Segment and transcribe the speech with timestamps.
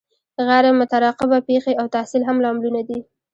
[0.47, 2.99] غیر مترقبه پیښې او تحصیل هم لاملونه دي.